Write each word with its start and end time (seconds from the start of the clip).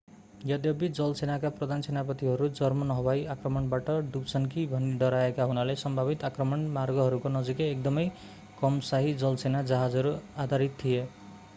यद्यपि 0.49 0.87
जलसेनाका 0.99 1.49
प्रधान 1.57 1.83
सेनापतिहरू 1.87 2.47
जर्मन 2.59 2.93
हवाई 2.93 3.21
आक्रमणबाट 3.33 3.91
डुब्छन् 4.15 4.47
कि 4.55 4.63
भनी 4.71 4.89
डराएका 5.03 5.47
हुनाले 5.51 5.75
सम्भावित 5.83 6.25
आक्रमण 6.31 6.65
मार्गहरूको 6.79 7.33
नजिकै 7.35 7.69
एकदमै 7.75 8.07
कम 8.63 8.81
शाही 8.89 9.13
जलसेना 9.21 9.63
जहाजहरू 9.67 10.17
आधारित 10.39 10.77
थिए 10.79 11.07